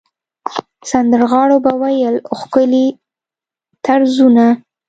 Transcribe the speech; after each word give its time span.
سندرغاړو 0.91 1.57
به 1.63 1.71
ویل 1.81 2.15
ښکلي 2.39 2.85
طرزونه. 3.85 4.45